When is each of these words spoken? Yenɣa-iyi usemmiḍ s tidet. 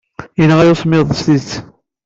Yenɣa-iyi 0.39 0.73
usemmiḍ 0.73 1.07
s 1.13 1.21
tidet. 1.25 1.51